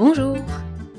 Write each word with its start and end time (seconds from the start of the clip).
Bonjour 0.00 0.34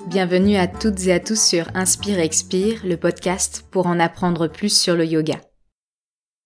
Bienvenue 0.09 0.57
à 0.57 0.67
toutes 0.67 1.07
et 1.07 1.11
à 1.11 1.19
tous 1.19 1.41
sur 1.43 1.65
Inspire 1.73 2.19
Expire, 2.19 2.85
le 2.85 2.97
podcast 2.97 3.65
pour 3.71 3.87
en 3.87 3.99
apprendre 3.99 4.47
plus 4.47 4.79
sur 4.79 4.95
le 4.95 5.07
yoga. 5.07 5.41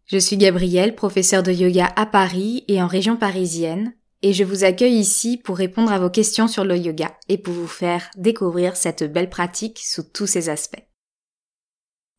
Je 0.06 0.18
suis 0.18 0.38
Gabrielle, 0.38 0.96
professeure 0.96 1.44
de 1.44 1.52
yoga 1.52 1.92
à 1.98 2.06
Paris 2.06 2.64
et 2.70 2.82
en 2.82 2.88
région 2.88 3.18
parisienne, 3.18 3.94
et 4.22 4.32
je 4.32 4.46
vous 4.46 4.64
accueille 4.64 4.96
ici 4.96 5.38
pour 5.38 5.58
répondre 5.58 5.92
à 5.92 6.00
vos 6.00 6.10
questions 6.10 6.48
sur 6.48 6.64
le 6.64 6.78
yoga 6.78 7.18
et 7.28 7.38
pour 7.38 7.54
vous 7.54 7.68
faire 7.68 8.10
découvrir 8.16 8.78
cette 8.78 9.04
belle 9.04 9.30
pratique 9.30 9.80
sous 9.80 10.04
tous 10.04 10.26
ses 10.26 10.48
aspects. 10.48 10.88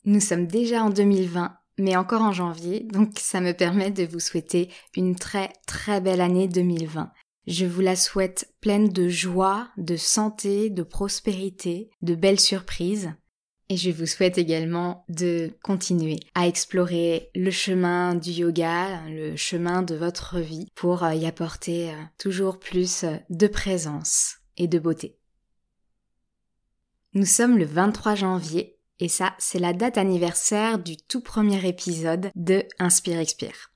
Nous 0.05 0.21
sommes 0.21 0.47
déjà 0.47 0.85
en 0.85 0.91
2020, 0.91 1.57
mais 1.79 1.97
encore 1.97 2.21
en 2.21 2.33
janvier, 2.33 2.81
donc 2.81 3.13
ça 3.17 3.41
me 3.41 3.53
permet 3.53 3.91
de 3.91 4.05
vous 4.05 4.21
souhaiter 4.21 4.69
une 4.99 5.17
très 5.17 5.51
très 5.67 6.03
belle 6.03 6.21
année 6.21 6.47
2020 6.47 7.11
je 7.47 7.67
vous 7.67 7.81
la 7.81 7.97
souhaite 7.97 8.53
pleine 8.61 8.89
de 8.89 9.09
joie, 9.09 9.69
de 9.77 9.97
santé, 9.97 10.71
de 10.71 10.83
prospérité, 10.83 11.91
de 12.03 12.15
belles 12.15 12.41
surprises. 12.41 13.13
Et 13.69 13.77
je 13.77 13.91
vous 13.91 14.07
souhaite 14.07 14.39
également 14.39 15.05
de 15.09 15.51
continuer 15.63 16.21
à 16.35 16.47
explorer 16.47 17.31
le 17.35 17.51
chemin 17.51 18.15
du 18.15 18.31
yoga, 18.31 19.01
le 19.09 19.35
chemin 19.35 19.83
de 19.83 19.97
votre 19.97 20.39
vie 20.39 20.69
pour 20.77 21.05
y 21.05 21.27
apporter 21.27 21.91
euh, 21.91 21.95
toujours 22.17 22.61
plus 22.61 23.05
de 23.29 23.47
présence 23.49 24.37
et 24.57 24.69
de 24.69 24.79
beauté. 24.79 25.17
Nous 27.15 27.27
sommes 27.27 27.59
le 27.59 27.65
23 27.65 28.15
janvier 28.15 28.77
et 29.01 29.09
ça, 29.09 29.35
c'est 29.39 29.59
la 29.59 29.73
date 29.73 29.99
anniversaire 29.99 30.79
du 30.79 30.97
tout 30.97 31.21
premier 31.21 31.67
épisode 31.69 32.31
de 32.35 32.65
Inspire 32.79 33.19
Expire. 33.19 33.73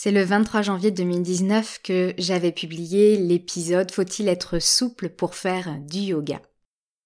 C'est 0.00 0.12
le 0.12 0.22
23 0.22 0.62
janvier 0.62 0.92
2019 0.92 1.80
que 1.82 2.14
j'avais 2.18 2.52
publié 2.52 3.16
l'épisode 3.16 3.90
Faut-il 3.90 4.28
être 4.28 4.60
souple 4.60 5.08
pour 5.08 5.34
faire 5.34 5.76
du 5.80 5.98
yoga? 5.98 6.40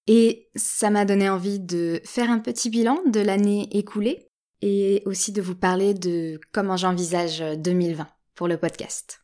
Et 0.05 0.51
ça 0.55 0.91
m'a 0.91 1.03
donné 1.03 1.27
envie 1.27 1.59
de 1.59 2.01
faire 2.05 2.29
un 2.29 2.37
petit 2.37 2.69
bilan 2.69 2.99
de 3.07 3.19
l'année 3.19 3.67
écoulée 3.75 4.27
et 4.61 5.01
aussi 5.07 5.31
de 5.31 5.41
vous 5.41 5.55
parler 5.55 5.95
de 5.95 6.39
comment 6.51 6.77
j'envisage 6.77 7.43
2020 7.57 8.07
pour 8.35 8.47
le 8.47 8.57
podcast. 8.57 9.23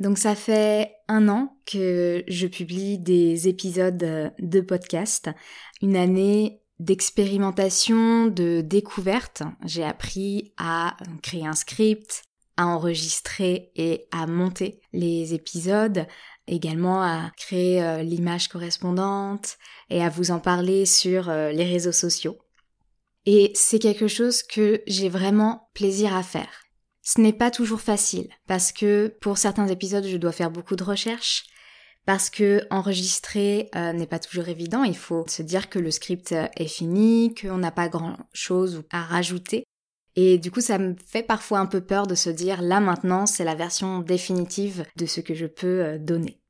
Donc 0.00 0.18
ça 0.18 0.34
fait 0.34 0.92
un 1.08 1.30
an 1.30 1.56
que 1.64 2.24
je 2.28 2.46
publie 2.46 2.98
des 2.98 3.48
épisodes 3.48 4.34
de 4.38 4.60
podcast, 4.60 5.30
une 5.80 5.96
année 5.96 6.61
d'expérimentation, 6.82 8.26
de 8.26 8.60
découverte. 8.60 9.42
J'ai 9.64 9.84
appris 9.84 10.52
à 10.56 10.96
créer 11.22 11.46
un 11.46 11.54
script, 11.54 12.24
à 12.56 12.66
enregistrer 12.66 13.70
et 13.76 14.06
à 14.10 14.26
monter 14.26 14.80
les 14.92 15.32
épisodes, 15.32 16.06
également 16.48 17.02
à 17.02 17.30
créer 17.36 17.82
euh, 17.82 18.02
l'image 18.02 18.48
correspondante 18.48 19.58
et 19.90 20.02
à 20.02 20.08
vous 20.08 20.32
en 20.32 20.40
parler 20.40 20.84
sur 20.84 21.30
euh, 21.30 21.52
les 21.52 21.64
réseaux 21.64 21.92
sociaux. 21.92 22.38
Et 23.26 23.52
c'est 23.54 23.78
quelque 23.78 24.08
chose 24.08 24.42
que 24.42 24.82
j'ai 24.88 25.08
vraiment 25.08 25.68
plaisir 25.74 26.14
à 26.16 26.24
faire. 26.24 26.64
Ce 27.02 27.20
n'est 27.20 27.32
pas 27.32 27.52
toujours 27.52 27.80
facile 27.80 28.28
parce 28.48 28.72
que 28.72 29.16
pour 29.20 29.38
certains 29.38 29.68
épisodes 29.68 30.06
je 30.06 30.16
dois 30.16 30.32
faire 30.32 30.50
beaucoup 30.50 30.76
de 30.76 30.84
recherches, 30.84 31.44
parce 32.04 32.30
que 32.30 32.66
enregistrer 32.70 33.70
euh, 33.76 33.92
n'est 33.92 34.06
pas 34.06 34.18
toujours 34.18 34.48
évident. 34.48 34.82
Il 34.82 34.96
faut 34.96 35.24
se 35.28 35.42
dire 35.42 35.70
que 35.70 35.78
le 35.78 35.90
script 35.90 36.32
est 36.32 36.66
fini, 36.66 37.34
qu'on 37.34 37.58
n'a 37.58 37.70
pas 37.70 37.88
grand 37.88 38.16
chose 38.32 38.82
à 38.90 39.02
rajouter. 39.02 39.64
Et 40.14 40.38
du 40.38 40.50
coup, 40.50 40.60
ça 40.60 40.78
me 40.78 40.94
fait 41.06 41.22
parfois 41.22 41.60
un 41.60 41.66
peu 41.66 41.80
peur 41.80 42.06
de 42.06 42.14
se 42.14 42.28
dire 42.28 42.60
là 42.60 42.80
maintenant, 42.80 43.24
c'est 43.26 43.44
la 43.44 43.54
version 43.54 44.00
définitive 44.00 44.84
de 44.96 45.06
ce 45.06 45.20
que 45.20 45.34
je 45.34 45.46
peux 45.46 45.82
euh, 45.82 45.98
donner. 45.98 46.40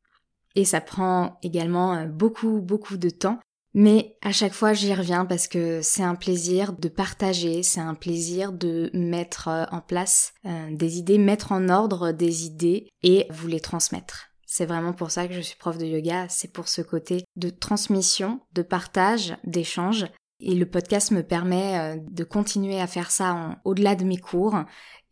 Et 0.54 0.64
ça 0.64 0.80
prend 0.80 1.38
également 1.42 1.94
euh, 1.94 2.06
beaucoup, 2.06 2.60
beaucoup 2.60 2.96
de 2.96 3.10
temps. 3.10 3.38
Mais 3.74 4.16
à 4.20 4.32
chaque 4.32 4.52
fois, 4.52 4.74
j'y 4.74 4.92
reviens 4.92 5.24
parce 5.24 5.48
que 5.48 5.80
c'est 5.80 6.02
un 6.02 6.14
plaisir 6.14 6.74
de 6.74 6.88
partager, 6.88 7.62
c'est 7.62 7.80
un 7.80 7.94
plaisir 7.94 8.52
de 8.52 8.90
mettre 8.92 9.48
en 9.72 9.80
place 9.80 10.34
des 10.44 10.98
idées, 10.98 11.16
mettre 11.16 11.52
en 11.52 11.70
ordre 11.70 12.12
des 12.12 12.44
idées 12.44 12.90
et 13.02 13.26
vous 13.30 13.48
les 13.48 13.60
transmettre. 13.60 14.31
C'est 14.54 14.66
vraiment 14.66 14.92
pour 14.92 15.10
ça 15.10 15.26
que 15.26 15.32
je 15.32 15.40
suis 15.40 15.56
prof 15.56 15.78
de 15.78 15.86
yoga, 15.86 16.26
c'est 16.28 16.52
pour 16.52 16.68
ce 16.68 16.82
côté 16.82 17.24
de 17.36 17.48
transmission, 17.48 18.42
de 18.52 18.60
partage, 18.60 19.34
d'échange. 19.44 20.04
Et 20.40 20.54
le 20.54 20.66
podcast 20.66 21.10
me 21.10 21.22
permet 21.22 21.78
euh, 21.78 21.96
de 22.10 22.22
continuer 22.22 22.78
à 22.78 22.86
faire 22.86 23.10
ça 23.10 23.58
au-delà 23.64 23.94
de 23.94 24.04
mes 24.04 24.18
cours 24.18 24.56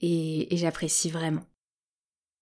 et, 0.03 0.47
j'apprécie 0.53 1.09
vraiment. 1.09 1.41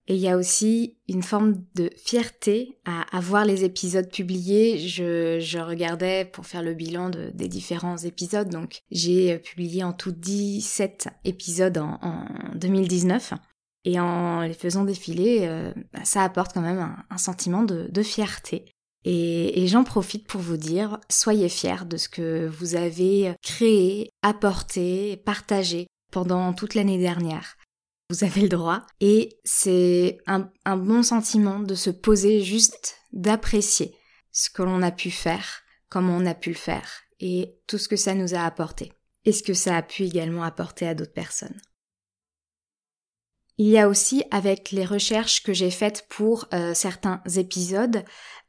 Et 0.09 0.17
il 0.17 0.21
y 0.21 0.29
a 0.29 0.37
aussi 0.37 0.97
une 1.07 1.23
forme 1.23 1.63
de 1.77 1.89
fierté 2.05 2.81
à, 2.85 3.03
avoir 3.17 3.45
les 3.45 3.63
épisodes 3.63 4.11
publiés. 4.11 4.81
Je, 4.81 5.61
regardais 5.61 6.25
pour 6.25 6.47
faire 6.47 6.65
le 6.65 6.75
bilan 6.75 7.11
des 7.11 7.47
différents 7.47 7.99
épisodes. 7.99 8.49
Donc 8.49 8.83
j'ai 8.91 9.35
euh, 9.35 9.39
publié 9.39 9.85
en 9.85 9.93
tout 9.93 10.11
17 10.11 11.11
épisodes 11.25 11.79
en, 11.79 12.01
en 12.03 12.27
2019. 12.57 13.35
Et 13.85 14.01
en 14.01 14.43
les 14.43 14.55
faisant 14.55 14.85
défiler, 14.85 15.41
euh, 15.43 15.73
bah, 15.93 16.05
ça 16.05 16.23
apporte 16.23 16.53
quand 16.53 16.61
même 16.61 16.97
un, 17.09 17.19
sentiment 17.19 17.63
de, 17.63 18.03
fierté. 18.03 18.67
Et, 19.05 19.67
j'en 19.69 19.85
profite 19.85 20.27
pour 20.27 20.41
vous 20.41 20.57
dire, 20.57 20.99
soyez 21.09 21.49
fiers 21.49 21.87
de 21.87 21.97
ce 21.97 22.09
que 22.09 22.47
vous 22.47 22.75
avez 22.75 23.35
créé, 23.43 24.11
apporté, 24.23 25.17
partagé 25.17 25.87
pendant 26.13 26.53
toute 26.53 26.75
l'année 26.75 26.99
dernière. 26.99 27.57
Vous 28.11 28.25
avez 28.25 28.43
le 28.43 28.49
droit. 28.49 28.83
Et 29.01 29.39
c'est 29.45 30.19
un, 30.27 30.51
un 30.65 30.77
bon 30.77 31.03
sentiment 31.03 31.61
de 31.61 31.75
se 31.75 31.91
poser 31.91 32.43
juste 32.43 32.97
d'apprécier 33.13 33.95
ce 34.33 34.51
que 34.51 34.63
l'on 34.63 34.83
a 34.83 34.91
pu 34.91 35.11
faire, 35.11 35.63
comment 35.89 36.17
on 36.17 36.27
a 36.27 36.35
pu 36.35 36.51
le 36.51 36.57
faire, 36.57 36.89
et 37.21 37.57
tout 37.67 37.79
ce 37.79 37.89
que 37.89 37.97
ça 37.97 38.15
nous 38.15 38.35
a 38.35 38.41
apporté. 38.41 38.93
Et 39.25 39.33
ce 39.33 39.43
que 39.43 39.55
ça 39.55 39.77
a 39.77 39.83
pu 39.83 40.05
également 40.05 40.43
apporter 40.43 40.87
à 40.87 40.95
d'autres 40.95 41.13
personnes. 41.13 41.61
Il 43.61 43.67
y 43.67 43.79
a 43.79 43.89
aussi, 43.89 44.23
avec 44.31 44.71
les 44.71 44.85
recherches 44.85 45.43
que 45.43 45.53
j'ai 45.53 45.73
faites 45.73 46.07
pour 46.09 46.47
euh, 46.55 46.75
certains 46.75 47.21
épisodes, 47.37 48.05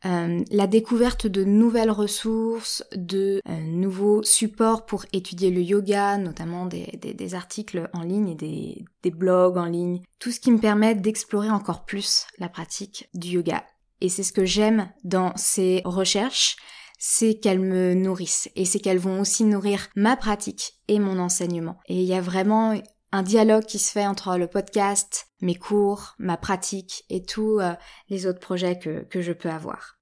euh, 0.06 0.44
la 0.52 0.68
découverte 0.68 1.26
de 1.26 1.44
nouvelles 1.44 1.90
ressources, 1.90 2.84
de 2.96 3.42
euh, 3.50 3.60
nouveaux 3.66 4.22
supports 4.22 4.86
pour 4.86 5.06
étudier 5.12 5.50
le 5.50 5.62
yoga, 5.62 6.18
notamment 6.18 6.68
des, 6.68 7.34
articles 7.34 7.90
en 7.94 8.04
ligne 8.04 8.30
et 8.30 8.86
des 9.04 9.12
blogs 9.12 9.58
en 9.58 9.66
ligne, 9.66 10.04
tout 10.20 10.32
ce 10.32 10.40
qui 10.40 10.52
me 10.52 10.60
permet 10.60 10.94
d'explorer 10.94 11.50
encore 11.50 11.86
plus 11.86 12.28
la 12.38 12.48
pratique 12.48 13.10
du 13.16 13.30
yoga. 13.30 13.66
Et 14.02 14.10
c'est 14.10 14.24
ce 14.24 14.32
que 14.32 14.46
j'aime 14.46 14.92
dans 15.04 15.34
ces 15.36 15.82
recherches, 15.86 16.56
c'est 17.00 17.36
qu'elles 17.40 17.60
me 17.60 17.96
nourrissent 17.96 18.50
et 18.56 18.66
c'est 18.66 18.80
qu'elles 18.80 19.00
vont 19.00 19.20
aussi 19.20 19.44
nourrir 19.44 19.88
ma 19.96 20.16
pratique 20.16 20.74
et 20.88 21.00
mon 21.00 21.18
enseignement. 21.18 21.80
Et 21.88 21.96
il 21.96 22.06
y 22.06 22.14
a 22.14 22.22
vraiment 22.22 22.80
un 23.12 23.24
dialogue 23.24 23.66
qui 23.66 23.80
se 23.80 23.92
fait 23.92 24.06
entre 24.06 24.38
le 24.38 24.48
podcast, 24.48 25.28
mes 25.42 25.56
cours, 25.56 26.16
ma 26.20 26.38
pratique 26.38 27.06
et 27.10 27.24
tous 27.24 27.60
euh, 27.60 27.74
les 28.10 28.28
autres 28.28 28.40
projets 28.40 28.78
que, 28.78 29.22
je 29.22 29.34
peux 29.34 29.50
avoir. 29.50 29.98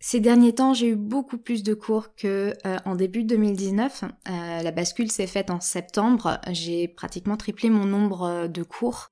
Ces 0.00 0.20
derniers 0.20 0.54
temps, 0.54 0.72
j'ai 0.72 0.88
eu 0.88 0.96
beaucoup 0.96 1.38
plus 1.38 1.62
de 1.62 1.74
cours 1.74 2.14
que 2.14 2.54
euh, 2.66 2.78
en 2.86 2.94
début 2.94 3.22
2019. 3.22 4.04
Euh, 4.04 4.62
la 4.62 4.70
bascule 4.70 5.10
s'est 5.10 5.26
faite 5.26 5.50
en 5.50 5.60
septembre. 5.60 6.40
J'ai 6.50 6.88
pratiquement 6.88 7.36
triplé 7.36 7.70
mon 7.70 7.84
nombre 7.84 8.48
de 8.48 8.62
cours 8.62 9.08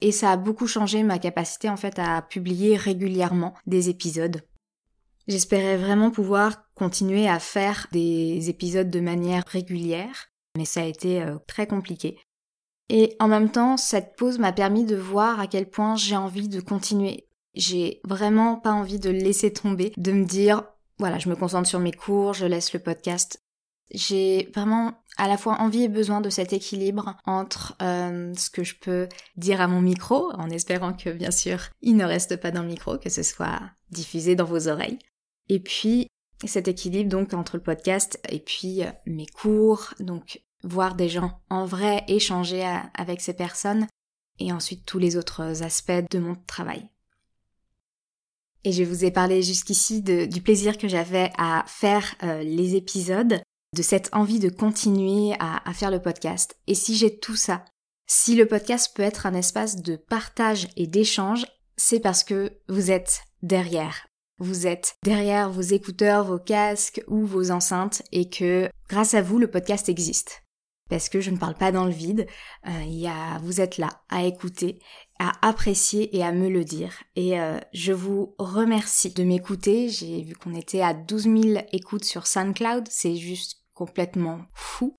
et 0.00 0.12
ça 0.12 0.32
a 0.32 0.36
beaucoup 0.36 0.66
changé 0.66 1.02
ma 1.02 1.18
capacité 1.18 1.68
en 1.68 1.76
fait 1.76 1.98
à 1.98 2.22
publier 2.22 2.76
régulièrement 2.76 3.54
des 3.66 3.90
épisodes. 3.90 4.42
J'espérais 5.28 5.76
vraiment 5.76 6.10
pouvoir 6.10 6.64
continuer 6.74 7.28
à 7.28 7.38
faire 7.38 7.86
des 7.92 8.48
épisodes 8.48 8.90
de 8.90 9.00
manière 9.00 9.44
régulière 9.46 10.29
mais 10.60 10.66
ça 10.66 10.82
a 10.82 10.84
été 10.84 11.22
euh, 11.22 11.38
très 11.46 11.66
compliqué. 11.66 12.18
Et 12.90 13.16
en 13.18 13.28
même 13.28 13.50
temps, 13.50 13.78
cette 13.78 14.14
pause 14.14 14.38
m'a 14.38 14.52
permis 14.52 14.84
de 14.84 14.94
voir 14.94 15.40
à 15.40 15.46
quel 15.46 15.70
point 15.70 15.96
j'ai 15.96 16.16
envie 16.16 16.50
de 16.50 16.60
continuer. 16.60 17.26
J'ai 17.54 18.02
vraiment 18.04 18.56
pas 18.56 18.72
envie 18.72 18.98
de 18.98 19.08
laisser 19.08 19.54
tomber, 19.54 19.94
de 19.96 20.12
me 20.12 20.26
dire, 20.26 20.64
voilà, 20.98 21.18
je 21.18 21.30
me 21.30 21.34
concentre 21.34 21.66
sur 21.66 21.80
mes 21.80 21.92
cours, 21.92 22.34
je 22.34 22.44
laisse 22.44 22.74
le 22.74 22.80
podcast. 22.80 23.42
J'ai 23.90 24.50
vraiment 24.54 24.92
à 25.16 25.28
la 25.28 25.38
fois 25.38 25.62
envie 25.62 25.84
et 25.84 25.88
besoin 25.88 26.20
de 26.20 26.28
cet 26.28 26.52
équilibre 26.52 27.16
entre 27.24 27.74
euh, 27.80 28.34
ce 28.34 28.50
que 28.50 28.64
je 28.64 28.74
peux 28.78 29.08
dire 29.36 29.62
à 29.62 29.66
mon 29.66 29.80
micro, 29.80 30.30
en 30.32 30.50
espérant 30.50 30.92
que 30.92 31.08
bien 31.08 31.30
sûr 31.30 31.70
il 31.80 31.96
ne 31.96 32.04
reste 32.04 32.36
pas 32.36 32.50
dans 32.50 32.62
le 32.62 32.68
micro, 32.68 32.98
que 32.98 33.08
ce 33.08 33.22
soit 33.22 33.62
diffusé 33.90 34.34
dans 34.34 34.44
vos 34.44 34.68
oreilles, 34.68 34.98
et 35.48 35.58
puis 35.58 36.06
cet 36.44 36.68
équilibre 36.68 37.10
donc 37.10 37.34
entre 37.34 37.56
le 37.56 37.62
podcast 37.62 38.20
et 38.28 38.40
puis 38.40 38.82
euh, 38.82 38.90
mes 39.06 39.26
cours, 39.26 39.94
donc 39.98 40.40
voir 40.62 40.94
des 40.94 41.08
gens 41.08 41.40
en 41.50 41.64
vrai, 41.64 42.04
échanger 42.08 42.64
avec 42.94 43.20
ces 43.20 43.34
personnes 43.34 43.86
et 44.38 44.52
ensuite 44.52 44.86
tous 44.86 44.98
les 44.98 45.16
autres 45.16 45.62
aspects 45.62 46.10
de 46.10 46.18
mon 46.18 46.36
travail. 46.46 46.88
Et 48.64 48.72
je 48.72 48.84
vous 48.84 49.04
ai 49.04 49.10
parlé 49.10 49.42
jusqu'ici 49.42 50.02
du 50.02 50.42
plaisir 50.42 50.76
que 50.76 50.88
j'avais 50.88 51.30
à 51.38 51.64
faire 51.66 52.14
euh, 52.22 52.42
les 52.42 52.74
épisodes, 52.76 53.40
de 53.74 53.82
cette 53.82 54.10
envie 54.12 54.40
de 54.40 54.50
continuer 54.50 55.34
à, 55.38 55.68
à 55.68 55.72
faire 55.72 55.90
le 55.90 56.02
podcast. 56.02 56.56
Et 56.66 56.74
si 56.74 56.96
j'ai 56.96 57.18
tout 57.18 57.36
ça, 57.36 57.64
Si 58.12 58.34
le 58.34 58.44
podcast 58.44 58.90
peut 58.92 59.04
être 59.04 59.26
un 59.26 59.34
espace 59.34 59.76
de 59.76 59.94
partage 59.94 60.66
et 60.76 60.88
d'échange, 60.88 61.46
c'est 61.76 62.00
parce 62.00 62.24
que 62.24 62.50
vous 62.68 62.90
êtes 62.90 63.22
derrière. 63.42 64.08
Vous 64.40 64.66
êtes 64.66 64.96
derrière 65.04 65.48
vos 65.48 65.60
écouteurs, 65.60 66.24
vos 66.24 66.40
casques 66.40 67.04
ou 67.06 67.24
vos 67.24 67.52
enceintes 67.52 68.02
et 68.10 68.28
que 68.28 68.68
grâce 68.88 69.14
à 69.14 69.22
vous, 69.22 69.38
le 69.38 69.48
podcast 69.48 69.88
existe. 69.88 70.42
Parce 70.90 71.08
que 71.08 71.20
je 71.20 71.30
ne 71.30 71.38
parle 71.38 71.54
pas 71.54 71.72
dans 71.72 71.86
le 71.86 71.92
vide, 71.92 72.26
euh, 72.66 72.82
y 72.82 73.08
vous 73.42 73.60
êtes 73.60 73.78
là 73.78 74.02
à 74.10 74.24
écouter, 74.24 74.80
à 75.18 75.32
apprécier 75.48 76.16
et 76.16 76.22
à 76.22 76.32
me 76.32 76.48
le 76.48 76.64
dire. 76.64 76.92
Et 77.16 77.40
euh, 77.40 77.58
je 77.72 77.92
vous 77.92 78.34
remercie 78.38 79.14
de 79.14 79.22
m'écouter. 79.24 79.88
J'ai 79.88 80.22
vu 80.22 80.34
qu'on 80.34 80.54
était 80.54 80.82
à 80.82 80.92
12 80.92 81.22
000 81.22 81.64
écoutes 81.72 82.04
sur 82.04 82.26
SoundCloud, 82.26 82.88
c'est 82.90 83.16
juste 83.16 83.62
complètement 83.72 84.40
fou. 84.52 84.94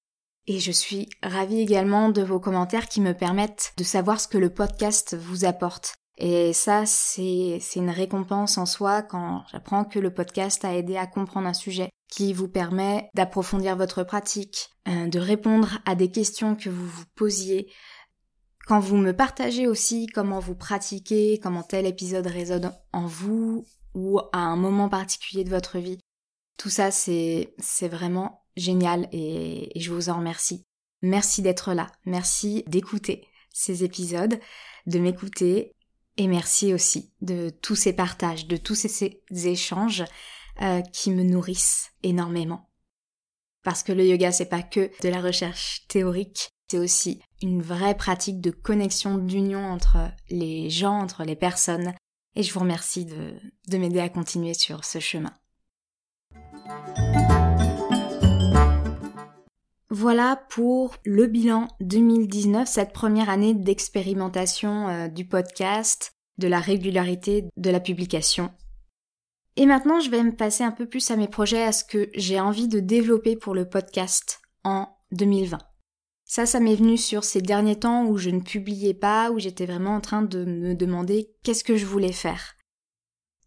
Et 0.47 0.59
je 0.59 0.71
suis 0.71 1.09
ravie 1.21 1.61
également 1.61 2.09
de 2.09 2.23
vos 2.23 2.39
commentaires 2.39 2.87
qui 2.87 2.99
me 2.99 3.13
permettent 3.13 3.73
de 3.77 3.83
savoir 3.83 4.19
ce 4.19 4.27
que 4.27 4.39
le 4.39 4.49
podcast 4.49 5.15
vous 5.15 5.45
apporte. 5.45 5.93
Et 6.23 6.53
ça, 6.53 6.85
c'est 6.85 7.59
une 7.75 7.89
récompense 7.89 8.59
en 8.59 8.67
soi 8.67 9.01
quand 9.01 9.43
j'apprends 9.51 9.85
que 9.85 9.97
le 9.97 10.13
podcast 10.13 10.63
a 10.63 10.75
aidé 10.75 10.95
à 10.95 11.07
comprendre 11.07 11.47
un 11.47 11.53
sujet 11.53 11.89
qui 12.11 12.31
vous 12.31 12.47
permet 12.47 13.09
d'approfondir 13.15 13.75
votre 13.75 14.03
pratique, 14.03 14.69
euh, 14.87 15.07
de 15.07 15.17
répondre 15.17 15.79
à 15.85 15.95
des 15.95 16.11
questions 16.11 16.55
que 16.55 16.69
vous 16.69 16.85
vous 16.85 17.05
posiez. 17.15 17.71
Quand 18.67 18.79
vous 18.79 18.97
me 18.97 19.13
partagez 19.13 19.65
aussi 19.65 20.05
comment 20.05 20.39
vous 20.39 20.53
pratiquez, 20.53 21.39
comment 21.41 21.63
tel 21.63 21.87
épisode 21.87 22.27
résonne 22.27 22.71
en 22.93 23.07
vous 23.07 23.65
ou 23.95 24.19
à 24.31 24.37
un 24.37 24.55
moment 24.55 24.89
particulier 24.89 25.43
de 25.43 25.49
votre 25.49 25.79
vie, 25.79 25.97
tout 26.55 26.69
ça 26.69 26.91
c'est 26.91 27.55
vraiment 27.89 28.45
génial 28.55 29.09
et, 29.11 29.71
je 29.75 29.91
vous 29.91 30.09
en 30.09 30.17
remercie. 30.17 30.67
Merci 31.01 31.41
d'être 31.41 31.73
là, 31.73 31.87
merci 32.05 32.63
d'écouter 32.67 33.25
ces 33.51 33.83
épisodes, 33.83 34.39
de 34.85 34.99
m'écouter 34.99 35.73
et 36.17 36.27
merci 36.27 36.73
aussi 36.73 37.11
de 37.21 37.49
tous 37.49 37.75
ces 37.75 37.93
partages, 37.93 38.47
de 38.47 38.57
tous 38.57 38.75
ces, 38.75 39.21
échanges 39.31 40.03
euh, 40.61 40.81
qui 40.81 41.11
me 41.11 41.23
nourrissent 41.23 41.91
énormément. 42.03 42.69
Parce 43.63 43.83
que 43.83 43.91
le 43.91 44.05
yoga 44.05 44.31
c'est 44.31 44.49
pas 44.49 44.63
que 44.63 44.91
de 45.01 45.09
la 45.09 45.21
recherche 45.21 45.85
théorique, 45.87 46.49
c'est 46.69 46.77
aussi 46.77 47.21
une 47.41 47.61
vraie 47.61 47.95
pratique 47.95 48.41
de 48.41 48.51
connexion, 48.51 49.17
d'union 49.17 49.65
entre 49.65 49.97
les 50.29 50.69
gens, 50.69 50.99
entre 50.99 51.23
les 51.23 51.35
personnes. 51.35 51.93
Et 52.35 52.43
je 52.43 52.53
vous 52.53 52.61
remercie 52.61 53.05
de 53.05 53.77
m'aider 53.77 53.99
à 53.99 54.09
continuer 54.09 54.53
sur 54.53 54.85
ce 54.85 54.99
chemin. 54.99 55.33
Voilà 59.93 60.41
pour 60.47 60.95
le 61.03 61.27
bilan 61.27 61.67
2019, 61.81 62.65
cette 62.65 62.93
première 62.93 63.29
année 63.29 63.53
d'expérimentation 63.53 64.87
euh, 64.87 65.07
du 65.09 65.25
podcast, 65.25 66.13
de 66.37 66.47
la 66.47 66.61
régularité 66.61 67.49
de 67.57 67.69
la 67.69 67.81
publication. 67.81 68.53
Et 69.57 69.65
maintenant, 69.65 69.99
je 69.99 70.09
vais 70.09 70.23
me 70.23 70.33
passer 70.33 70.63
un 70.63 70.71
peu 70.71 70.85
plus 70.85 71.11
à 71.11 71.17
mes 71.17 71.27
projets, 71.27 71.63
à 71.63 71.73
ce 71.73 71.83
que 71.83 72.09
j'ai 72.15 72.39
envie 72.39 72.69
de 72.69 72.79
développer 72.79 73.35
pour 73.35 73.53
le 73.53 73.67
podcast 73.67 74.39
en 74.63 74.87
2020. 75.11 75.57
Ça, 76.23 76.45
ça 76.45 76.61
m'est 76.61 76.75
venu 76.75 76.95
sur 76.95 77.25
ces 77.25 77.41
derniers 77.41 77.79
temps 77.79 78.05
où 78.05 78.17
je 78.17 78.29
ne 78.29 78.39
publiais 78.39 78.93
pas, 78.93 79.29
où 79.29 79.39
j'étais 79.39 79.65
vraiment 79.65 79.95
en 79.95 80.01
train 80.01 80.21
de 80.21 80.45
me 80.45 80.73
demander 80.73 81.35
qu'est-ce 81.43 81.65
que 81.65 81.75
je 81.75 81.85
voulais 81.85 82.13
faire. 82.13 82.55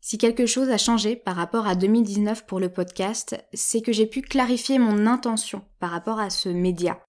Si 0.06 0.18
quelque 0.18 0.44
chose 0.44 0.68
a 0.68 0.76
changé 0.76 1.16
par 1.16 1.34
rapport 1.34 1.66
à 1.66 1.74
2019 1.74 2.44
pour 2.44 2.60
le 2.60 2.68
podcast, 2.68 3.42
c'est 3.54 3.80
que 3.80 3.90
j'ai 3.90 4.04
pu 4.04 4.20
clarifier 4.20 4.78
mon 4.78 5.06
intention 5.06 5.62
par 5.80 5.92
rapport 5.92 6.20
à 6.20 6.28
ce 6.28 6.50
média. 6.50 7.00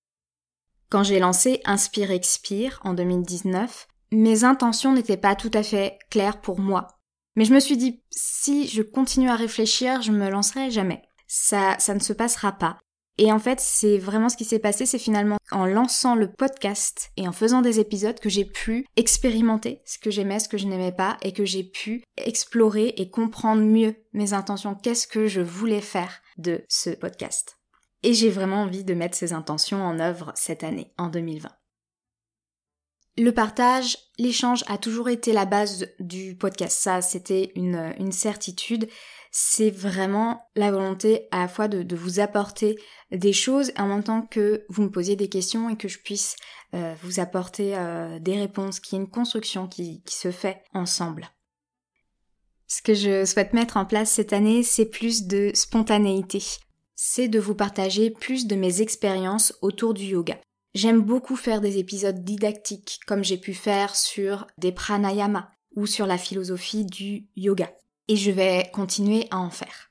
Quand 0.89 1.03
j'ai 1.03 1.19
lancé 1.19 1.59
Inspire 1.65 2.11
Expire 2.11 2.79
en 2.85 2.93
2019, 2.93 3.89
mes 4.13 4.45
intentions 4.45 4.93
n'étaient 4.93 5.17
pas 5.17 5.35
tout 5.35 5.51
à 5.53 5.61
fait 5.61 5.99
claires 6.09 6.39
pour 6.39 6.57
moi. 6.57 6.87
Mais 7.35 7.43
je 7.43 7.53
me 7.53 7.59
suis 7.59 7.75
dit, 7.75 8.01
si 8.11 8.65
je 8.69 8.81
continue 8.81 9.29
à 9.29 9.35
réfléchir, 9.35 10.01
je 10.01 10.13
me 10.13 10.29
lancerai 10.29 10.71
jamais. 10.71 11.01
Ça, 11.27 11.75
ça 11.79 11.95
ne 11.95 11.99
se 11.99 12.13
passera 12.13 12.53
pas. 12.53 12.77
Et 13.17 13.31
en 13.31 13.39
fait, 13.39 13.59
c'est 13.61 13.97
vraiment 13.97 14.29
ce 14.29 14.35
qui 14.35 14.43
s'est 14.43 14.59
passé, 14.59 14.85
c'est 14.85 14.99
finalement 14.99 15.37
en 15.51 15.65
lançant 15.65 16.15
le 16.15 16.29
podcast 16.29 17.11
et 17.15 17.27
en 17.27 17.31
faisant 17.31 17.61
des 17.61 17.79
épisodes 17.79 18.19
que 18.19 18.29
j'ai 18.29 18.43
pu 18.45 18.85
expérimenter 18.97 19.81
ce 19.85 19.97
que 19.97 20.11
j'aimais, 20.11 20.39
ce 20.39 20.49
que 20.49 20.57
je 20.57 20.67
n'aimais 20.67 20.91
pas, 20.91 21.17
et 21.21 21.31
que 21.31 21.45
j'ai 21.45 21.63
pu 21.63 22.03
explorer 22.17 22.93
et 22.97 23.09
comprendre 23.09 23.61
mieux 23.61 23.95
mes 24.13 24.33
intentions, 24.33 24.75
qu'est-ce 24.75 25.07
que 25.07 25.27
je 25.27 25.41
voulais 25.41 25.81
faire 25.81 26.21
de 26.37 26.63
ce 26.67 26.89
podcast? 26.89 27.57
Et 28.03 28.13
j'ai 28.13 28.29
vraiment 28.29 28.63
envie 28.63 28.83
de 28.83 28.93
mettre 28.93 29.17
ces 29.17 29.33
intentions 29.33 29.81
en 29.81 29.99
œuvre 29.99 30.31
cette 30.35 30.63
année, 30.63 30.91
en 30.97 31.07
2020. 31.07 31.49
Le 33.17 33.31
partage, 33.31 33.97
l'échange 34.17 34.63
a 34.67 34.77
toujours 34.77 35.07
été 35.07 35.31
la 35.31 35.45
base 35.45 35.87
du 35.99 36.35
podcast. 36.35 36.77
Ça, 36.77 37.01
c'était 37.01 37.51
une, 37.55 38.11
certitude 38.11 38.89
c'est 39.37 39.69
vraiment 39.69 40.47
la 40.55 40.71
volonté 40.71 41.27
à 41.31 41.39
la 41.39 41.47
fois 41.49 41.67
de, 41.67 41.93
vous 41.93 42.21
apporter 42.21 42.79
des 43.11 43.33
choses 43.33 43.73
en 43.77 43.87
même 43.87 44.03
temps 44.03 44.21
que 44.21 44.65
vous 44.69 44.83
me 44.83 44.89
posiez 44.89 45.17
des 45.17 45.27
questions 45.27 45.69
et 45.69 45.75
que 45.75 45.89
je 45.89 45.99
puisse 45.99 46.37
euh, 46.73 46.95
vous 47.03 47.19
apporter 47.19 47.75
euh, 47.75 48.17
des 48.19 48.39
réponses, 48.39 48.79
qu'il 48.79 48.97
y 48.97 49.01
ait 49.01 49.03
une 49.03 49.11
construction 49.11 49.67
qui, 49.67 50.01
qui 50.03 50.15
se 50.15 50.31
fait 50.31 50.63
ensemble. 50.73 51.29
Ce 52.67 52.81
que 52.81 52.93
je 52.93 53.25
souhaite 53.25 53.51
mettre 53.51 53.75
en 53.75 53.85
place 53.85 54.09
cette 54.09 54.31
année, 54.31 54.63
c'est 54.63 54.85
plus 54.85 55.27
de 55.27 55.51
spontanéité. 55.53 56.41
C'est 56.95 57.27
de 57.27 57.39
vous 57.39 57.55
partager 57.55 58.11
plus 58.11 58.47
de 58.47 58.55
mes 58.55 58.81
expériences 58.81 59.53
autour 59.61 59.93
du 59.93 60.05
yoga. 60.05 60.39
J'aime 60.75 60.99
beaucoup 60.99 61.37
faire 61.37 61.61
des 61.61 61.77
épisodes 61.77 62.23
didactiques, 62.25 62.99
comme 63.07 63.23
j'ai 63.23 63.37
pu 63.37 63.53
faire 63.53 63.95
sur 63.95 64.45
des 64.57 64.73
pranayama 64.73 65.47
ou 65.77 65.87
sur 65.87 66.05
la 66.05 66.17
philosophie 66.17 66.85
du 66.85 67.27
yoga 67.37 67.71
et 68.09 68.17
je 68.17 68.29
vais 68.29 68.69
continuer 68.73 69.25
à 69.31 69.39
en 69.39 69.49
faire. 69.49 69.89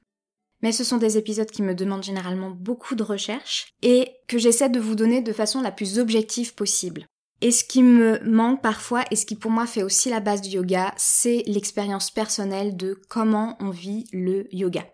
Mais 0.61 0.73
ce 0.73 0.85
sont 0.85 0.99
des 0.99 1.17
épisodes 1.17 1.51
qui 1.51 1.63
me 1.63 1.75
demandent 1.75 2.05
généralement 2.05 2.51
beaucoup 2.51 2.95
de 2.95 3.03
recherche 3.03 3.73
et 3.81 4.13
que 4.29 4.37
j'essaie 4.37 4.69
de 4.69 4.79
vous 4.79 4.95
donner 4.95 5.23
de 5.23 5.33
façon 5.33 5.63
la 5.63 5.73
plus 5.73 5.99
objective 5.99 6.55
possible. 6.55 7.07
Et 7.41 7.51
ce 7.51 7.65
qui 7.65 7.83
me 7.83 8.21
manque 8.21 8.63
parfois 8.63 9.05
et 9.11 9.17
ce 9.17 9.25
qui 9.25 9.37
pour 9.37 9.51
moi 9.51 9.67
fait 9.67 9.83
aussi 9.83 10.11
la 10.11 10.21
base 10.21 10.43
du 10.43 10.51
yoga, 10.51 10.93
c'est 10.99 11.43
l'expérience 11.47 12.11
personnelle 12.11 12.77
de 12.77 13.01
comment 13.09 13.57
on 13.59 13.71
vit 13.71 14.07
le 14.13 14.55
yoga. 14.55 14.87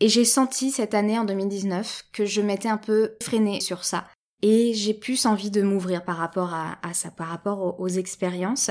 Et 0.00 0.08
j'ai 0.08 0.24
senti 0.24 0.70
cette 0.70 0.94
année 0.94 1.18
en 1.18 1.24
2019 1.24 2.04
que 2.12 2.24
je 2.24 2.40
m'étais 2.40 2.68
un 2.68 2.78
peu 2.78 3.12
freinée 3.22 3.60
sur 3.60 3.84
ça. 3.84 4.06
Et 4.42 4.74
j'ai 4.74 4.94
plus 4.94 5.26
envie 5.26 5.50
de 5.50 5.62
m'ouvrir 5.62 6.04
par 6.04 6.16
rapport 6.16 6.52
à, 6.52 6.76
ça, 6.92 7.10
par 7.10 7.28
rapport 7.28 7.80
aux, 7.80 7.88
expériences. 7.88 8.70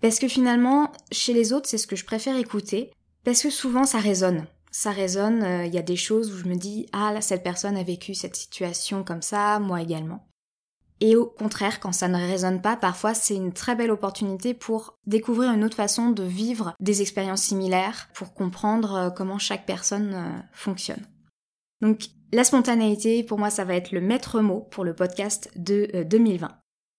Parce 0.00 0.18
que 0.18 0.28
finalement, 0.28 0.92
chez 1.12 1.32
les 1.32 1.52
autres, 1.52 1.68
c'est 1.68 1.78
ce 1.78 1.86
que 1.86 1.96
je 1.96 2.04
préfère 2.04 2.36
écouter. 2.36 2.90
Parce 3.24 3.42
que 3.42 3.50
souvent 3.50 3.84
ça 3.84 3.98
résonne. 3.98 4.46
Ça 4.70 4.92
résonne, 4.92 5.42
euh, 5.42 5.66
il 5.66 5.74
y 5.74 5.78
a 5.78 5.82
des 5.82 5.96
choses 5.96 6.32
où 6.32 6.38
je 6.38 6.44
me 6.44 6.54
dis 6.54 6.86
ah 6.92 7.12
là 7.12 7.20
cette 7.20 7.42
personne 7.42 7.76
a 7.76 7.82
vécu 7.82 8.14
cette 8.14 8.36
situation 8.36 9.02
comme 9.04 9.20
ça, 9.20 9.58
moi 9.58 9.82
également. 9.82 10.26
Et 11.00 11.16
au 11.16 11.26
contraire, 11.26 11.80
quand 11.80 11.92
ça 11.92 12.08
ne 12.08 12.16
résonne 12.16 12.60
pas, 12.60 12.76
parfois 12.76 13.14
c'est 13.14 13.34
une 13.34 13.54
très 13.54 13.74
belle 13.74 13.90
opportunité 13.90 14.52
pour 14.52 14.98
découvrir 15.06 15.50
une 15.50 15.64
autre 15.64 15.76
façon 15.76 16.10
de 16.10 16.22
vivre 16.22 16.74
des 16.78 17.00
expériences 17.00 17.42
similaires, 17.42 18.10
pour 18.14 18.34
comprendre 18.34 18.94
euh, 18.94 19.10
comment 19.10 19.38
chaque 19.38 19.64
personne 19.64 20.12
euh, 20.14 20.38
fonctionne. 20.52 21.06
Donc 21.80 22.08
la 22.32 22.44
spontanéité, 22.44 23.22
pour 23.24 23.38
moi, 23.38 23.50
ça 23.50 23.64
va 23.64 23.74
être 23.74 23.92
le 23.92 24.00
maître 24.00 24.40
mot 24.40 24.66
pour 24.70 24.84
le 24.84 24.94
podcast 24.94 25.50
de 25.56 26.04
2020. 26.04 26.48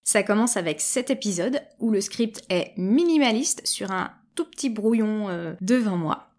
Ça 0.03 0.23
commence 0.23 0.57
avec 0.57 0.81
cet 0.81 1.09
épisode 1.09 1.61
où 1.79 1.89
le 1.91 2.01
script 2.01 2.43
est 2.49 2.73
minimaliste 2.77 3.65
sur 3.65 3.91
un 3.91 4.11
tout 4.35 4.45
petit 4.45 4.69
brouillon 4.69 5.29
euh, 5.29 5.53
devant 5.61 5.97
moi. 5.97 6.31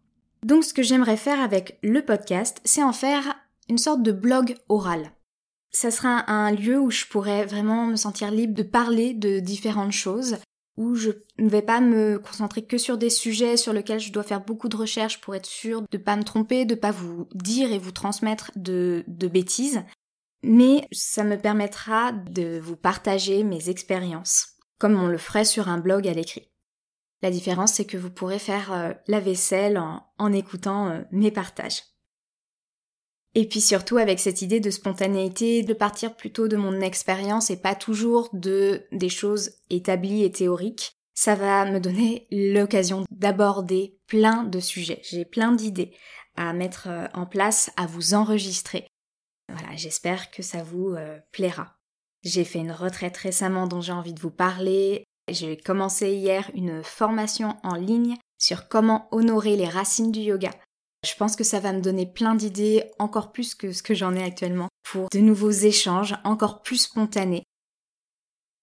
Donc 0.45 0.65
ce 0.65 0.75
que 0.75 0.83
j'aimerais 0.83 1.17
faire 1.17 1.41
avec 1.41 1.79
le 1.83 2.03
podcast, 2.03 2.61
c'est 2.65 2.83
en 2.83 2.93
faire 2.93 3.37
une 3.69 3.79
sorte 3.79 4.03
de 4.03 4.13
blog 4.13 4.57
oral. 4.69 5.13
Ça 5.71 5.91
sera 5.91 6.31
un 6.31 6.51
lieu 6.51 6.79
où 6.79 6.91
je 6.91 7.07
pourrais 7.07 7.47
vraiment 7.47 7.87
me 7.87 7.97
sentir 7.97 8.31
libre 8.31 8.55
de 8.55 8.63
parler 8.63 9.15
de 9.15 9.41
différentes 9.41 9.93
choses, 9.93 10.37
où 10.77 10.95
je 10.95 11.11
ne 11.39 11.49
vais 11.49 11.63
pas 11.63 11.81
me 11.81 12.19
concentrer 12.19 12.65
que 12.65 12.79
sur 12.79 12.97
des 12.99 13.11
sujets 13.11 13.57
sur 13.57 13.73
lesquels 13.73 14.01
je 14.01 14.13
dois 14.13 14.23
faire 14.23 14.45
beaucoup 14.45 14.69
de 14.69 14.77
recherches 14.77 15.21
pour 15.21 15.35
être 15.35 15.47
sûre 15.47 15.83
de 15.83 15.99
ne 15.99 16.03
pas 16.03 16.17
me 16.17 16.25
tromper, 16.25 16.65
de 16.65 16.75
pas 16.75 16.91
vous 16.91 17.29
dire 17.35 17.73
et 17.73 17.79
vous 17.79 17.93
transmettre 17.93 18.51
de, 18.57 19.05
de 19.07 19.29
bêtises, 19.29 19.83
mais 20.43 20.89
ça 20.91 21.25
me 21.25 21.37
permettra 21.37 22.13
de 22.13 22.59
vous 22.59 22.77
partager 22.77 23.45
mes 23.45 23.69
expériences, 23.69 24.57
comme 24.79 25.01
on 25.01 25.07
le 25.07 25.19
ferait 25.19 25.45
sur 25.45 25.69
un 25.69 25.79
blog 25.79 26.09
à 26.09 26.15
l'écrit. 26.15 26.49
La 27.23 27.31
différence, 27.31 27.75
c'est 27.75 27.85
que 27.85 27.97
vous 27.97 28.11
pourrez 28.11 28.41
faire 28.41 28.73
euh, 28.73 28.93
la 29.07 29.21
vaisselle 29.21 29.81
en, 30.19 30.33
écoutant 30.33 30.89
euh, 30.89 31.03
mes 31.13 31.31
partages. 31.31 31.83
Et 33.35 33.49
puis 33.49 33.61
surtout 33.61 33.97
avec 33.97 34.21
cette 34.21 34.43
idée 34.43 34.61
de 34.61 34.71
spontanéité, 34.71 35.63
de 35.63 35.73
partir 35.73 36.15
plutôt 36.15 36.49
de 36.49 36.57
mon 36.57 36.81
expérience 36.81 37.51
et 37.51 37.57
pas 37.57 37.75
toujours 37.75 38.29
de 38.33 38.85
des 38.93 39.09
choses 39.09 39.53
établies 39.71 40.25
et 40.25 40.31
théoriques, 40.31 40.93
ça 41.15 41.35
va 41.35 41.65
me 41.65 41.81
donner 41.81 42.27
l'occasion 42.31 43.05
d'aborder 43.11 43.99
plein 44.07 44.45
de 44.45 44.61
sujets. 44.61 45.01
J'ai 45.03 45.25
plein 45.25 45.53
d'idées 45.53 45.93
à 46.37 46.53
mettre 46.53 46.89
euh, 46.89 47.07
en 47.15 47.27
place, 47.27 47.71
à 47.77 47.87
vous 47.87 48.15
enregistrer. 48.15 48.87
Voilà, 49.49 49.77
j'espère 49.77 50.31
que 50.31 50.43
ça 50.43 50.63
vous 50.63 50.97
plaira. 51.31 51.77
J'ai 52.23 52.45
fait 52.45 52.61
une 52.61 52.73
retraite 52.73 53.17
récemment 53.17 53.67
dont 53.67 53.81
j'ai 53.81 53.93
envie 53.93 54.15
de 54.15 54.21
vous 54.21 54.31
parler. 54.31 55.05
J'ai 55.29 55.57
commencé 55.57 56.13
hier 56.13 56.51
une 56.55 56.83
formation 56.83 57.57
en 57.63 57.75
ligne 57.75 58.17
sur 58.39 58.69
comment 58.69 59.09
honorer 59.11 59.57
les 59.57 59.69
racines 59.69 60.13
du 60.13 60.21
yoga. 60.21 60.51
Je 61.05 61.15
pense 61.17 61.35
que 61.35 61.45
ça 61.45 61.59
va 61.59 61.73
me 61.73 61.81
donner 61.81 62.07
plein 62.07 62.35
d'idées, 62.35 62.85
encore 62.99 63.33
plus 63.33 63.55
que 63.55 63.73
ce 63.73 63.83
que 63.83 63.95
j'en 63.95 64.15
ai 64.15 64.23
actuellement, 64.23 64.69
pour 64.85 65.09
de 65.11 65.19
nouveaux 65.19 65.51
échanges 65.51 66.15
encore 66.23 66.63
plus 66.63 66.83
spontanés. 66.83 67.43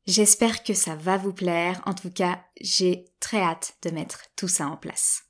J'espère 0.07 0.63
que 0.63 0.73
ça 0.73 0.95
va 0.95 1.17
vous 1.17 1.33
plaire. 1.33 1.81
En 1.85 1.93
tout 1.93 2.09
cas, 2.09 2.41
j'ai 2.61 3.05
très 3.19 3.41
hâte 3.41 3.73
de 3.83 3.91
mettre 3.91 4.23
tout 4.35 4.47
ça 4.47 4.67
en 4.67 4.77
place. 4.77 5.23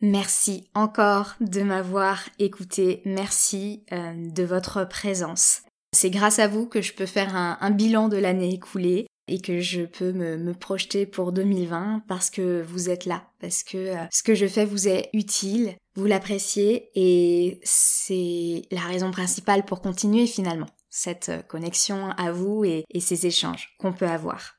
Merci 0.00 0.70
encore 0.74 1.34
de 1.40 1.62
m'avoir 1.62 2.28
écouté. 2.38 3.02
Merci 3.04 3.84
euh, 3.90 4.12
de 4.14 4.44
votre 4.44 4.84
présence. 4.84 5.62
C'est 5.94 6.10
grâce 6.10 6.38
à 6.38 6.46
vous 6.46 6.66
que 6.66 6.82
je 6.82 6.92
peux 6.92 7.06
faire 7.06 7.34
un, 7.34 7.70
bilan 7.70 8.08
de 8.08 8.16
l'année 8.16 8.52
écoulée 8.52 9.06
et 9.28 9.40
que 9.40 9.60
je 9.60 9.82
peux 9.82 10.12
me, 10.12 10.52
projeter 10.54 11.06
pour 11.06 11.32
2020 11.32 12.02
parce 12.08 12.30
que 12.30 12.62
vous 12.62 12.90
êtes 12.90 13.06
là, 13.06 13.24
parce 13.40 13.62
que 13.62 13.76
euh, 13.76 14.04
ce 14.10 14.22
que 14.22 14.34
je 14.34 14.46
fais 14.46 14.64
vous 14.64 14.88
est 14.88 15.10
utile, 15.12 15.74
vous 15.94 16.06
l'appréciez 16.06 16.90
et 16.94 17.60
c'est 17.64 18.62
la 18.70 18.82
raison 18.82 19.10
principale 19.10 19.64
pour 19.64 19.80
continuer 19.80 20.26
finalement 20.26 20.68
cette 20.90 21.28
euh, 21.30 21.42
connexion 21.42 22.10
à 22.10 22.32
vous 22.32 22.64
et 22.64 22.84
ces 23.00 23.26
échanges 23.26 23.74
qu'on 23.78 23.92
peut 23.92 24.08
avoir. 24.08 24.58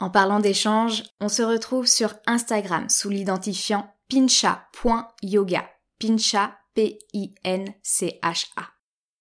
En 0.00 0.10
parlant 0.10 0.38
d'échanges, 0.38 1.02
on 1.20 1.28
se 1.28 1.42
retrouve 1.42 1.86
sur 1.86 2.14
Instagram 2.26 2.88
sous 2.88 3.10
l'identifiant 3.10 3.92
pincha.yoga. 4.08 5.68
Pincha, 5.98 6.56
P-I-N-C-H-A. 6.74 8.77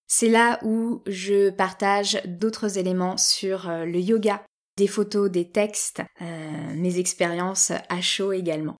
C'est 0.07 0.29
là 0.29 0.59
où 0.63 1.01
je 1.05 1.49
partage 1.49 2.21
d'autres 2.25 2.77
éléments 2.77 3.17
sur 3.17 3.69
euh, 3.69 3.85
le 3.85 3.99
yoga, 3.99 4.41
des 4.77 4.87
photos, 4.87 5.29
des 5.29 5.49
textes, 5.49 6.01
euh, 6.21 6.73
mes 6.75 6.97
expériences 6.97 7.71
à 7.89 8.01
chaud 8.01 8.31
également. 8.31 8.77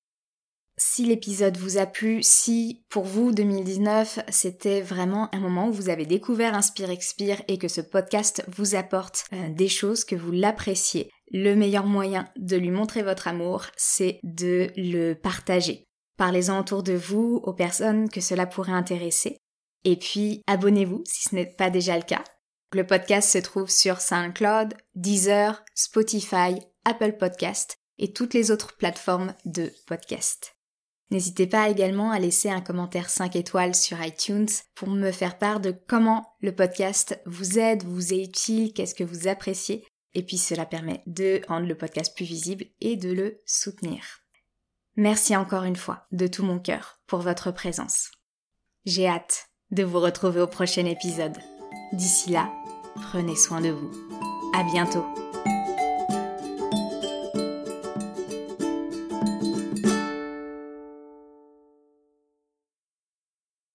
Si 0.79 1.05
l'épisode 1.05 1.57
vous 1.57 1.79
a 1.79 1.87
plu, 1.87 2.21
si 2.21 2.85
pour 2.89 3.03
vous 3.03 3.31
2019 3.31 4.19
c'était 4.29 4.81
vraiment 4.81 5.27
un 5.33 5.39
moment 5.39 5.67
où 5.67 5.73
vous 5.73 5.89
avez 5.89 6.05
découvert 6.05 6.53
Inspire 6.53 6.91
Expire 6.91 7.41
et 7.47 7.57
que 7.57 7.67
ce 7.67 7.81
podcast 7.81 8.45
vous 8.47 8.75
apporte 8.75 9.25
euh, 9.33 9.49
des 9.49 9.69
choses, 9.69 10.05
que 10.05 10.15
vous 10.15 10.31
l'appréciez, 10.31 11.09
le 11.31 11.55
meilleur 11.55 11.85
moyen 11.85 12.29
de 12.37 12.55
lui 12.55 12.71
montrer 12.71 13.01
votre 13.01 13.27
amour, 13.27 13.65
c'est 13.75 14.19
de 14.23 14.69
le 14.77 15.13
partager. 15.13 15.83
Parlez-en 16.15 16.59
autour 16.59 16.83
de 16.83 16.93
vous, 16.93 17.41
aux 17.43 17.53
personnes 17.53 18.09
que 18.09 18.21
cela 18.21 18.45
pourrait 18.45 18.71
intéresser. 18.71 19.37
Et 19.83 19.95
puis, 19.95 20.43
abonnez-vous 20.47 21.03
si 21.05 21.29
ce 21.29 21.35
n'est 21.35 21.45
pas 21.45 21.69
déjà 21.69 21.95
le 21.95 22.03
cas. 22.03 22.23
Le 22.73 22.85
podcast 22.85 23.29
se 23.29 23.37
trouve 23.37 23.69
sur 23.69 24.01
SoundCloud, 24.01 24.73
Deezer, 24.95 25.63
Spotify, 25.73 26.59
Apple 26.83 27.13
Podcast 27.13 27.79
et 27.97 28.11
toutes 28.11 28.33
les 28.33 28.51
autres 28.51 28.75
plateformes 28.75 29.33
de 29.45 29.71
podcast. 29.87 30.57
N'hésitez 31.09 31.47
pas 31.47 31.69
également 31.69 32.11
à 32.11 32.19
laisser 32.19 32.49
un 32.49 32.59
commentaire 32.59 33.09
5 33.09 33.37
étoiles 33.37 33.75
sur 33.75 34.03
iTunes 34.03 34.49
pour 34.75 34.89
me 34.89 35.11
faire 35.11 35.37
part 35.37 35.61
de 35.61 35.71
comment 35.71 36.35
le 36.41 36.53
podcast 36.53 37.21
vous 37.25 37.57
aide, 37.57 37.83
vous 37.83 38.13
est 38.13 38.23
utile, 38.23 38.73
qu'est-ce 38.73 38.95
que 38.95 39.05
vous 39.05 39.29
appréciez. 39.29 39.85
Et 40.13 40.23
puis 40.23 40.37
cela 40.37 40.65
permet 40.65 41.03
de 41.05 41.41
rendre 41.47 41.67
le 41.67 41.77
podcast 41.77 42.13
plus 42.15 42.25
visible 42.25 42.65
et 42.81 42.97
de 42.97 43.13
le 43.13 43.41
soutenir. 43.45 44.03
Merci 44.97 45.35
encore 45.35 45.63
une 45.63 45.75
fois 45.75 46.07
de 46.11 46.27
tout 46.27 46.43
mon 46.43 46.59
cœur 46.59 46.99
pour 47.07 47.19
votre 47.19 47.51
présence. 47.51 48.11
J'ai 48.83 49.07
hâte 49.07 49.46
de 49.71 49.83
vous 49.83 49.99
retrouver 49.99 50.41
au 50.41 50.47
prochain 50.47 50.85
épisode. 50.85 51.37
D'ici 51.93 52.31
là, 52.31 52.49
prenez 53.11 53.35
soin 53.35 53.61
de 53.61 53.69
vous. 53.69 53.91
À 54.53 54.63
bientôt. 54.63 55.05